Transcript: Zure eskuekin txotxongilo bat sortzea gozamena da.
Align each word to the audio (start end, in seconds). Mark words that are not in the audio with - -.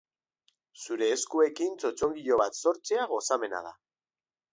Zure 0.85 1.09
eskuekin 1.15 1.75
txotxongilo 1.83 2.39
bat 2.43 2.57
sortzea 2.61 3.05
gozamena 3.13 3.61
da. 3.69 3.75